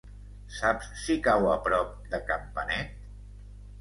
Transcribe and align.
Saps 0.59 0.87
si 1.01 1.17
cau 1.29 1.47
a 1.51 1.59
prop 1.67 1.93
de 2.15 2.23
Campanet? 2.31 2.97